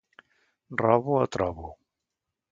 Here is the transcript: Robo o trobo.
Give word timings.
Robo 0.81 1.13
o 1.23 1.27
trobo. 1.35 1.67